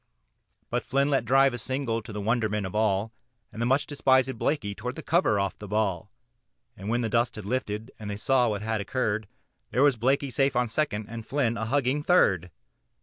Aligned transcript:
But 0.71 0.83
Flynn 0.83 1.11
let 1.11 1.25
drive 1.25 1.53
a 1.53 1.59
single 1.59 2.01
to 2.01 2.11
the 2.11 2.19
wonderment 2.19 2.65
of 2.65 2.73
all, 2.73 3.11
And 3.51 3.61
the 3.61 3.67
much 3.67 3.85
despisèd 3.85 4.35
Blakey 4.39 4.73
tore 4.73 4.93
the 4.93 5.03
cover 5.03 5.39
off 5.39 5.59
the 5.59 5.67
ball, 5.67 6.09
And 6.75 6.89
when 6.89 7.01
the 7.01 7.07
dust 7.07 7.35
had 7.35 7.45
lifted 7.45 7.91
and 7.99 8.09
they 8.09 8.17
saw 8.17 8.49
what 8.49 8.63
had 8.63 8.81
occurred, 8.81 9.27
There 9.69 9.83
was 9.83 9.97
Blakey 9.97 10.31
safe 10.31 10.55
on 10.55 10.69
second, 10.69 11.05
and 11.07 11.23
Flynn 11.23 11.55
a 11.55 11.65
hugging 11.65 12.01
third. 12.01 12.49